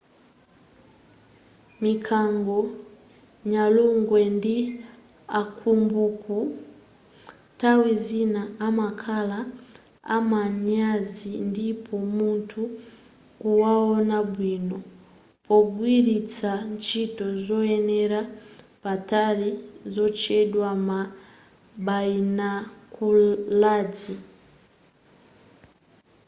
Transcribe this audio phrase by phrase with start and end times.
[1.83, 2.57] mikango
[3.51, 4.57] nyalugwe ndi
[5.41, 6.37] akambuku
[7.53, 9.39] nthawi zina amakhala
[10.17, 12.63] amanyazi ndipo mutha
[13.39, 14.77] kuwaona bwino
[15.45, 18.21] pogwiritsa ntchito zoonera
[18.83, 19.49] patali
[19.93, 20.99] zotchedwa ma
[21.85, 24.15] bayinokulazi